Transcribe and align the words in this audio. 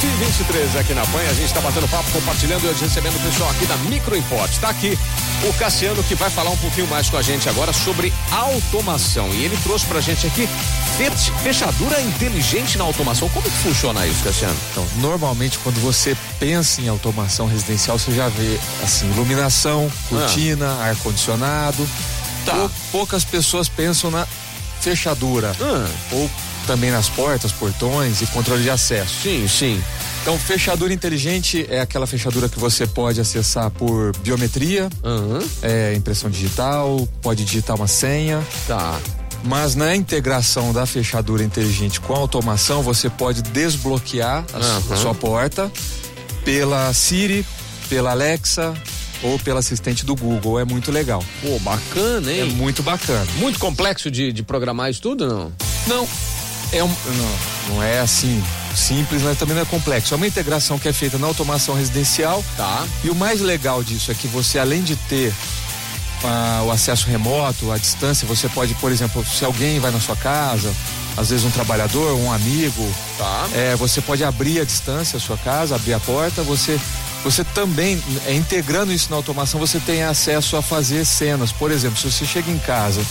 13 0.00 0.78
aqui 0.78 0.94
na 0.94 1.02
Pan. 1.06 1.18
A 1.18 1.34
gente 1.34 1.44
está 1.44 1.60
batendo 1.60 1.86
papo, 1.88 2.10
compartilhando 2.10 2.64
e 2.64 2.68
hoje 2.68 2.80
recebendo 2.84 3.16
o 3.16 3.20
pessoal 3.20 3.50
aqui 3.50 3.66
da 3.66 3.76
Micro 3.76 4.16
Import. 4.16 4.50
Está 4.50 4.70
aqui 4.70 4.98
o 5.46 5.52
Cassiano 5.54 6.02
que 6.02 6.14
vai 6.14 6.30
falar 6.30 6.50
um 6.50 6.56
pouquinho 6.56 6.86
mais 6.86 7.10
com 7.10 7.18
a 7.18 7.22
gente 7.22 7.48
agora 7.50 7.70
sobre 7.72 8.10
automação. 8.30 9.28
E 9.34 9.44
ele 9.44 9.56
trouxe 9.62 9.84
pra 9.84 10.00
gente 10.00 10.26
aqui 10.26 10.48
fechadura 11.42 12.00
inteligente 12.00 12.78
na 12.78 12.84
automação. 12.84 13.28
Como 13.28 13.44
que 13.44 13.58
funciona 13.58 14.06
isso, 14.06 14.24
Cassiano? 14.24 14.56
Então, 14.70 14.86
normalmente 14.96 15.58
quando 15.58 15.80
você 15.80 16.16
pensa 16.38 16.80
em 16.80 16.88
automação 16.88 17.46
residencial, 17.46 17.98
você 17.98 18.12
já 18.12 18.28
vê 18.28 18.58
assim, 18.82 19.10
iluminação, 19.10 19.90
cortina, 20.08 20.66
ah. 20.80 20.86
ar-condicionado. 20.86 21.86
Tá. 22.46 22.70
Poucas 22.90 23.22
pessoas 23.22 23.68
pensam 23.68 24.10
na 24.10 24.26
fechadura. 24.80 25.52
Ah. 25.60 25.88
Ou 26.12 26.30
também 26.70 26.92
nas 26.92 27.08
portas, 27.08 27.50
portões 27.50 28.22
e 28.22 28.26
controle 28.28 28.62
de 28.62 28.70
acesso. 28.70 29.22
Sim, 29.24 29.48
sim. 29.48 29.82
Então, 30.22 30.38
fechadura 30.38 30.92
inteligente 30.92 31.66
é 31.68 31.80
aquela 31.80 32.06
fechadura 32.06 32.48
que 32.48 32.60
você 32.60 32.86
pode 32.86 33.20
acessar 33.20 33.72
por 33.72 34.16
biometria, 34.18 34.88
uhum. 35.02 35.44
é, 35.62 35.94
impressão 35.96 36.30
digital, 36.30 37.08
pode 37.20 37.44
digitar 37.44 37.74
uma 37.74 37.88
senha. 37.88 38.40
Tá. 38.68 39.00
Mas 39.42 39.74
na 39.74 39.96
integração 39.96 40.72
da 40.72 40.86
fechadura 40.86 41.42
inteligente 41.42 42.00
com 42.00 42.14
a 42.14 42.18
automação, 42.18 42.84
você 42.84 43.10
pode 43.10 43.42
desbloquear 43.42 44.44
a, 44.52 44.58
uhum. 44.92 44.96
sua 44.96 45.14
porta 45.14 45.72
pela 46.44 46.92
Siri, 46.94 47.44
pela 47.88 48.12
Alexa, 48.12 48.72
ou 49.24 49.40
pelo 49.40 49.58
assistente 49.58 50.06
do 50.06 50.14
Google. 50.14 50.60
É 50.60 50.64
muito 50.64 50.92
legal. 50.92 51.24
Pô, 51.42 51.58
bacana, 51.58 52.32
hein? 52.32 52.42
É 52.42 52.44
muito 52.44 52.80
bacana. 52.80 53.26
Muito 53.38 53.58
complexo 53.58 54.08
de, 54.08 54.32
de 54.32 54.44
programar 54.44 54.88
isso 54.88 55.02
tudo, 55.02 55.26
não? 55.26 55.52
Não. 55.88 56.06
É 56.72 56.84
um, 56.84 56.88
não, 56.88 57.74
não 57.74 57.82
é 57.82 58.00
assim 58.00 58.42
simples, 58.74 59.22
mas 59.22 59.36
também 59.36 59.54
não 59.54 59.62
é 59.62 59.66
complexo. 59.66 60.14
É 60.14 60.16
uma 60.16 60.26
integração 60.26 60.78
que 60.78 60.88
é 60.88 60.92
feita 60.92 61.18
na 61.18 61.26
automação 61.26 61.74
residencial. 61.74 62.44
Tá. 62.56 62.86
E 63.02 63.10
o 63.10 63.14
mais 63.14 63.40
legal 63.40 63.82
disso 63.82 64.10
é 64.10 64.14
que 64.14 64.28
você, 64.28 64.58
além 64.58 64.82
de 64.82 64.94
ter 64.94 65.34
ah, 66.22 66.62
o 66.64 66.70
acesso 66.70 67.08
remoto, 67.08 67.72
a 67.72 67.78
distância, 67.78 68.26
você 68.26 68.48
pode, 68.48 68.74
por 68.74 68.92
exemplo, 68.92 69.24
se 69.24 69.44
alguém 69.44 69.80
vai 69.80 69.90
na 69.90 70.00
sua 70.00 70.16
casa, 70.16 70.72
às 71.16 71.30
vezes 71.30 71.44
um 71.44 71.50
trabalhador, 71.50 72.14
um 72.16 72.32
amigo, 72.32 72.88
tá. 73.18 73.48
é, 73.54 73.74
você 73.76 74.00
pode 74.00 74.22
abrir 74.22 74.60
a 74.60 74.64
distância 74.64 75.16
a 75.16 75.20
sua 75.20 75.36
casa, 75.36 75.74
abrir 75.74 75.94
a 75.94 76.00
porta, 76.00 76.42
você 76.42 76.78
você 77.22 77.44
também, 77.44 78.02
é, 78.26 78.32
integrando 78.32 78.90
isso 78.90 79.10
na 79.10 79.16
automação, 79.16 79.60
você 79.60 79.78
tem 79.78 80.02
acesso 80.02 80.56
a 80.56 80.62
fazer 80.62 81.04
cenas. 81.04 81.52
Por 81.52 81.70
exemplo, 81.70 81.98
se 81.98 82.10
você 82.10 82.24
chega 82.24 82.50
em 82.50 82.58
casa 82.58 83.02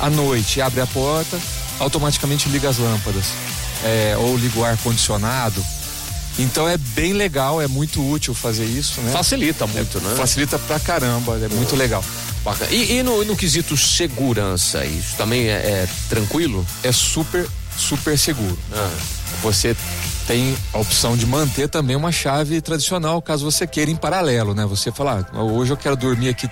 à 0.00 0.10
noite 0.10 0.58
e 0.58 0.62
abre 0.62 0.80
a 0.80 0.86
porta, 0.88 1.38
automaticamente 1.78 2.48
liga 2.48 2.68
as 2.68 2.78
lâmpadas. 2.78 3.26
É, 3.84 4.16
ou 4.18 4.36
liga 4.36 4.58
o 4.58 4.64
ar-condicionado. 4.64 5.64
Então 6.38 6.68
é 6.68 6.76
bem 6.76 7.12
legal, 7.12 7.60
é 7.62 7.68
muito 7.68 8.04
útil 8.04 8.34
fazer 8.34 8.64
isso, 8.64 9.00
né? 9.02 9.12
Facilita 9.12 9.66
muito, 9.66 9.98
é, 9.98 10.00
né? 10.00 10.14
Facilita 10.16 10.58
pra 10.58 10.80
caramba, 10.80 11.38
é 11.38 11.48
muito 11.48 11.76
legal. 11.76 12.04
Bacana. 12.44 12.70
E, 12.70 12.98
e 12.98 13.02
no, 13.02 13.24
no, 13.24 13.36
quesito 13.36 13.76
segurança, 13.76 14.84
isso 14.84 15.16
também 15.16 15.48
é, 15.48 15.52
é, 15.52 15.88
tranquilo? 16.08 16.66
É 16.82 16.92
super, 16.92 17.48
super 17.76 18.18
seguro. 18.18 18.58
Ah. 18.72 18.90
Você 19.42 19.76
tem 20.26 20.56
a 20.72 20.78
opção 20.78 21.16
de 21.16 21.26
manter 21.26 21.68
também 21.68 21.96
uma 21.96 22.12
chave 22.12 22.60
tradicional, 22.60 23.22
caso 23.22 23.44
você 23.44 23.66
queira 23.66 23.90
em 23.90 23.96
paralelo, 23.96 24.54
né? 24.54 24.66
Você 24.66 24.90
falar, 24.90 25.28
ah, 25.32 25.42
hoje 25.42 25.72
eu 25.72 25.76
quero 25.76 25.96
dormir 25.96 26.28
aqui, 26.28 26.48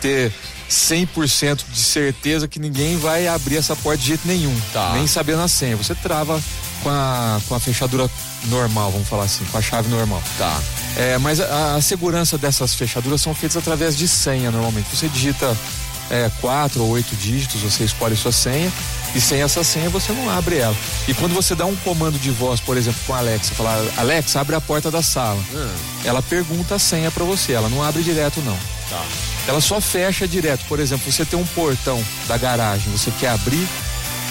ter 0.00 0.32
100% 0.72 1.64
de 1.70 1.78
certeza 1.78 2.48
que 2.48 2.58
ninguém 2.58 2.96
vai 2.96 3.28
abrir 3.28 3.58
essa 3.58 3.76
porta 3.76 4.00
de 4.00 4.08
jeito 4.08 4.26
nenhum, 4.26 4.58
tá. 4.72 4.92
nem 4.94 5.06
sabendo 5.06 5.42
a 5.42 5.48
senha. 5.48 5.76
Você 5.76 5.94
trava 5.94 6.42
com 6.82 6.88
a, 6.88 7.40
com 7.46 7.54
a 7.54 7.60
fechadura 7.60 8.10
normal, 8.46 8.90
vamos 8.90 9.06
falar 9.06 9.24
assim, 9.24 9.44
com 9.44 9.58
a 9.58 9.62
chave 9.62 9.90
normal. 9.90 10.22
Tá. 10.38 10.58
É, 10.96 11.18
mas 11.18 11.40
a, 11.40 11.74
a 11.76 11.80
segurança 11.82 12.38
dessas 12.38 12.74
fechaduras 12.74 13.20
são 13.20 13.34
feitas 13.34 13.58
através 13.58 13.96
de 13.96 14.08
senha, 14.08 14.50
normalmente. 14.50 14.96
Você 14.96 15.08
digita 15.08 15.54
é, 16.12 16.30
quatro 16.40 16.82
ou 16.82 16.90
oito 16.90 17.16
dígitos, 17.16 17.62
você 17.62 17.84
escolhe 17.84 18.14
sua 18.14 18.30
senha 18.30 18.70
e 19.14 19.20
sem 19.20 19.42
essa 19.42 19.64
senha 19.64 19.88
você 19.88 20.12
não 20.12 20.28
abre 20.28 20.58
ela. 20.58 20.76
E 21.08 21.14
quando 21.14 21.34
você 21.34 21.54
dá 21.54 21.64
um 21.64 21.74
comando 21.76 22.18
de 22.18 22.30
voz, 22.30 22.60
por 22.60 22.76
exemplo, 22.76 23.00
com 23.06 23.14
a 23.14 23.18
Alexa, 23.18 23.54
falar, 23.54 23.82
Alexa, 23.96 24.40
abre 24.40 24.54
a 24.54 24.60
porta 24.60 24.90
da 24.90 25.02
sala. 25.02 25.42
Hum. 25.52 25.70
Ela 26.04 26.22
pergunta 26.22 26.74
a 26.74 26.78
senha 26.78 27.10
para 27.10 27.24
você, 27.24 27.54
ela 27.54 27.68
não 27.70 27.82
abre 27.82 28.02
direto 28.02 28.40
não. 28.42 28.56
Tá. 28.90 29.02
Ela 29.48 29.60
só 29.60 29.80
fecha 29.80 30.28
direto. 30.28 30.64
Por 30.68 30.78
exemplo, 30.78 31.10
você 31.10 31.24
tem 31.24 31.38
um 31.38 31.46
portão 31.46 32.02
da 32.28 32.36
garagem, 32.36 32.92
você 32.92 33.10
quer 33.18 33.30
abrir, 33.30 33.66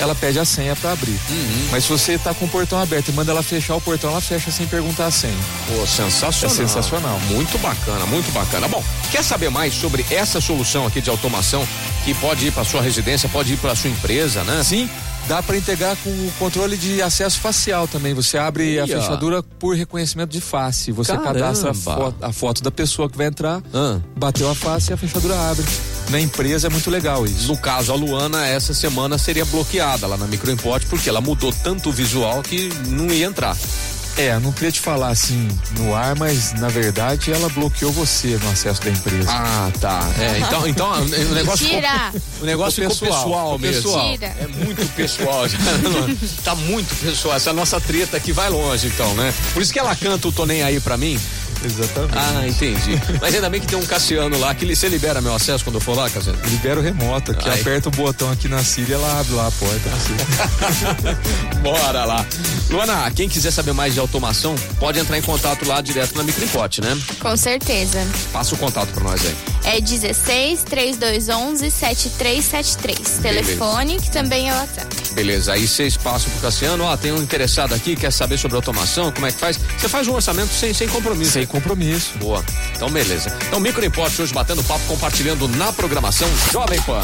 ela 0.00 0.14
pede 0.14 0.38
a 0.38 0.44
senha 0.44 0.74
para 0.74 0.92
abrir. 0.92 1.18
Uhum. 1.28 1.68
Mas 1.70 1.84
se 1.84 1.90
você 1.90 2.18
tá 2.18 2.32
com 2.32 2.46
o 2.46 2.48
portão 2.48 2.80
aberto 2.80 3.08
e 3.08 3.12
manda 3.12 3.30
ela 3.30 3.42
fechar 3.42 3.76
o 3.76 3.80
portão, 3.80 4.10
ela 4.10 4.20
fecha 4.20 4.50
sem 4.50 4.66
perguntar 4.66 5.06
a 5.06 5.10
senha. 5.10 5.36
Pô, 5.68 5.86
sensacional. 5.86 6.56
É 6.56 6.58
sensacional. 6.58 7.20
Muito 7.28 7.58
bacana, 7.58 8.06
muito 8.06 8.32
bacana. 8.32 8.66
Bom, 8.66 8.82
quer 9.12 9.22
saber 9.22 9.50
mais 9.50 9.74
sobre 9.74 10.04
essa 10.10 10.40
solução 10.40 10.86
aqui 10.86 11.00
de 11.02 11.10
automação 11.10 11.66
que 12.04 12.14
pode 12.14 12.46
ir 12.46 12.52
para 12.52 12.64
sua 12.64 12.80
residência, 12.80 13.28
pode 13.28 13.52
ir 13.52 13.56
para 13.58 13.74
sua 13.76 13.90
empresa, 13.90 14.42
né? 14.42 14.62
Sim. 14.64 14.88
Dá 15.28 15.42
para 15.42 15.56
integrar 15.56 15.96
com 16.02 16.10
o 16.10 16.32
controle 16.38 16.76
de 16.76 17.02
acesso 17.02 17.38
facial 17.38 17.86
também. 17.86 18.14
Você 18.14 18.38
abre 18.38 18.74
Ia. 18.74 18.84
a 18.84 18.86
fechadura 18.86 19.42
por 19.42 19.76
reconhecimento 19.76 20.30
de 20.30 20.40
face. 20.40 20.90
Você 20.92 21.12
Caramba. 21.12 21.34
cadastra 21.34 21.70
a 21.70 21.74
foto, 21.74 22.16
a 22.20 22.32
foto, 22.32 22.62
da 22.62 22.70
pessoa 22.70 23.08
que 23.08 23.16
vai 23.16 23.26
entrar, 23.26 23.62
ah. 23.72 24.00
bateu 24.16 24.50
a 24.50 24.54
face 24.54 24.90
e 24.90 24.94
a 24.94 24.96
fechadura 24.96 25.38
abre. 25.38 25.64
Na 26.10 26.20
empresa 26.20 26.66
é 26.66 26.70
muito 26.70 26.90
legal 26.90 27.24
isso. 27.24 27.46
No 27.46 27.56
caso, 27.56 27.92
a 27.92 27.94
Luana, 27.94 28.44
essa 28.44 28.74
semana 28.74 29.16
seria 29.16 29.44
bloqueada 29.44 30.06
lá 30.08 30.16
na 30.16 30.26
Microimport, 30.26 30.84
porque 30.86 31.08
ela 31.08 31.20
mudou 31.20 31.52
tanto 31.52 31.90
o 31.90 31.92
visual 31.92 32.42
que 32.42 32.68
não 32.88 33.06
ia 33.06 33.26
entrar. 33.26 33.56
É, 34.16 34.38
não 34.38 34.52
queria 34.52 34.72
te 34.72 34.80
falar 34.80 35.10
assim 35.10 35.48
no 35.78 35.94
ar, 35.94 36.16
mas 36.16 36.52
na 36.54 36.68
verdade 36.68 37.32
ela 37.32 37.48
bloqueou 37.48 37.92
você 37.92 38.38
no 38.42 38.50
acesso 38.50 38.82
da 38.82 38.90
empresa. 38.90 39.30
Ah, 39.30 39.70
tá. 39.80 40.10
É, 40.18 40.38
então, 40.40 40.66
então 40.66 40.92
o 41.00 41.34
negócio 41.34 41.64
Mentira. 41.64 42.10
ficou, 42.12 42.22
o 42.42 42.44
negócio 42.44 42.82
ficou 42.82 43.08
pessoal, 43.08 43.58
pessoal 43.58 43.58
mesmo. 43.58 43.82
Pessoal. 43.82 44.18
É 44.38 44.46
muito 44.46 44.94
pessoal. 44.94 45.44
tá 46.44 46.54
muito 46.54 46.94
pessoal. 46.96 47.36
Essa 47.36 47.52
nossa 47.52 47.80
treta 47.80 48.16
aqui 48.16 48.32
vai 48.32 48.50
longe, 48.50 48.88
então, 48.88 49.14
né? 49.14 49.32
Por 49.52 49.62
isso 49.62 49.72
que 49.72 49.78
ela 49.78 49.94
canta 49.94 50.28
o 50.28 50.32
Tô 50.32 50.44
Nem 50.44 50.62
Aí 50.62 50.80
pra 50.80 50.96
mim. 50.96 51.18
Exatamente. 51.64 52.14
Ah, 52.16 52.46
entendi. 52.48 53.00
Mas 53.20 53.34
ainda 53.34 53.50
bem 53.50 53.60
que 53.60 53.66
tem 53.66 53.78
um 53.78 53.84
Cassiano 53.84 54.38
lá, 54.38 54.54
que 54.54 54.64
você 54.74 54.88
libera 54.88 55.20
meu 55.20 55.34
acesso 55.34 55.64
quando 55.64 55.76
eu 55.76 55.80
for 55.80 55.96
lá, 55.96 56.08
Cassiano? 56.08 56.38
Libera 56.46 56.80
o 56.80 56.82
remoto, 56.82 57.34
que 57.34 57.48
aperta 57.48 57.88
o 57.88 57.92
botão 57.92 58.30
aqui 58.30 58.48
na 58.48 58.62
Síria, 58.62 58.94
ela 58.94 59.20
abre 59.20 59.34
lá 59.34 59.46
a 59.46 59.50
porta. 59.50 59.90
Bora 61.62 62.04
lá. 62.04 62.24
Luana, 62.70 63.10
quem 63.10 63.28
quiser 63.28 63.50
saber 63.50 63.72
mais 63.72 63.94
de 63.94 64.00
automação, 64.00 64.54
pode 64.78 64.98
entrar 64.98 65.18
em 65.18 65.22
contato 65.22 65.66
lá 65.66 65.80
direto 65.80 66.16
na 66.16 66.22
Microimport, 66.22 66.78
né? 66.78 66.98
Com 67.20 67.36
certeza. 67.36 68.06
Passa 68.32 68.54
o 68.54 68.58
contato 68.58 68.88
pra 68.92 69.04
nós 69.04 69.20
aí. 69.24 69.36
É 69.72 69.80
16 69.80 70.64
3211 70.64 71.70
7373. 71.70 73.18
Telefone, 73.22 74.00
que 74.00 74.10
também 74.10 74.48
é 74.48 74.52
o 74.52 74.56
WhatsApp. 74.56 74.96
Beleza, 75.12 75.52
aí 75.52 75.68
vocês 75.68 75.96
passam 75.96 76.28
pro 76.32 76.40
Cassiano, 76.40 76.82
ó, 76.82 76.96
tem 76.96 77.12
um 77.12 77.22
interessado 77.22 77.72
aqui, 77.72 77.94
quer 77.94 78.10
saber 78.10 78.36
sobre 78.36 78.56
automação, 78.56 79.12
como 79.12 79.26
é 79.26 79.30
que 79.30 79.38
faz? 79.38 79.60
Você 79.78 79.88
faz 79.88 80.08
um 80.08 80.14
orçamento 80.14 80.52
sem, 80.52 80.74
sem 80.74 80.88
compromisso. 80.88 81.30
Sem 81.30 81.46
compromisso. 81.46 82.18
Boa. 82.18 82.44
Então, 82.74 82.90
beleza. 82.90 83.32
Então, 83.46 83.60
Micro 83.60 83.84
Import 83.84 84.18
hoje 84.18 84.34
batendo 84.34 84.64
papo, 84.64 84.84
compartilhando 84.86 85.46
na 85.46 85.72
programação 85.72 86.28
Jovem 86.50 86.82
Pan. 86.82 87.02